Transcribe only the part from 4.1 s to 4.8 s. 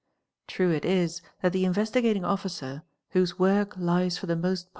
for the most.